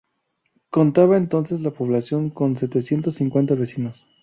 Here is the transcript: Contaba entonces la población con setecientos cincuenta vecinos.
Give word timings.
Contaba 0.71 1.15
entonces 1.15 1.61
la 1.61 1.69
población 1.69 2.31
con 2.31 2.57
setecientos 2.57 3.13
cincuenta 3.17 3.53
vecinos. 3.53 4.03